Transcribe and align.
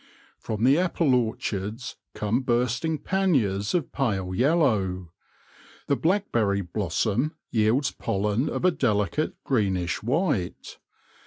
From 0.39 0.63
the 0.63 0.79
apple 0.79 1.13
orchards 1.13 1.97
come 2.15 2.41
bursting 2.41 2.97
panniers 2.97 3.75
of 3.75 3.91
pale 3.91 4.33
yellow; 4.33 5.11
the 5.85 5.95
black 5.95 6.31
berry 6.31 6.61
blossom 6.61 7.35
yields 7.51 7.91
pollen 7.91 8.49
of 8.49 8.65
a 8.65 8.71
delicate 8.71 9.35
greenish 9.43 10.01
white. 10.01 10.79